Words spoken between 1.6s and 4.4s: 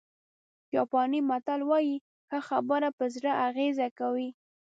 وایي ښه خبره په زړه اغېزه کوي.